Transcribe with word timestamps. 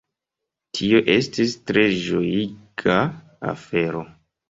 Tio 0.79 1.01
estis 1.17 1.55
tre 1.73 1.85
ĝojiga 2.07 3.01
afero. 3.57 4.07